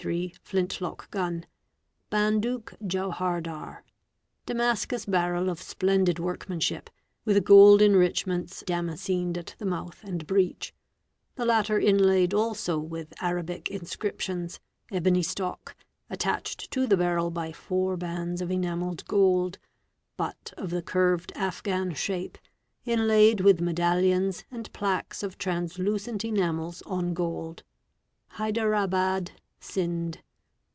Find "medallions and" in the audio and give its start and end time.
23.61-24.73